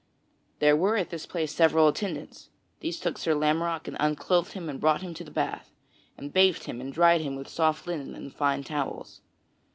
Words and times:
There 0.57 0.75
were 0.75 0.97
at 0.97 1.11
this 1.11 1.27
place 1.27 1.53
several 1.53 1.87
attendants; 1.87 2.49
these 2.79 2.99
took 2.99 3.19
Sir 3.19 3.35
Lamorack 3.35 3.87
and 3.87 3.95
unclothed 3.99 4.53
him 4.53 4.67
and 4.67 4.81
brought 4.81 5.03
him 5.03 5.13
to 5.13 5.23
the 5.23 5.29
bath, 5.29 5.69
and 6.17 6.33
bathed 6.33 6.63
him 6.63 6.81
and 6.81 6.91
dried 6.91 7.21
him 7.21 7.35
with 7.35 7.47
soft 7.47 7.85
linen 7.85 8.15
and 8.15 8.25
with 8.25 8.33
fine 8.33 8.63
towels. 8.63 9.21